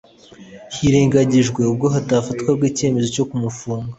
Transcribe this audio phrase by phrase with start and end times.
[0.71, 3.89] bwirengagijwe ubwo hafatwaga icyemezo cyo kumufunga,